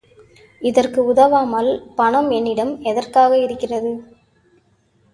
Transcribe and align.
இதற்கு 0.61 0.99
உதவாமல், 1.05 1.69
பணம் 1.95 2.31
என்னிடம் 2.31 2.73
எதற்காக 2.83 3.31
இருக்கிறது? 3.37 3.93